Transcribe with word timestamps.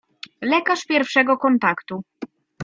Lekarz 0.41 0.85
pierwszego 0.87 1.37
kontaktu. 1.37 2.03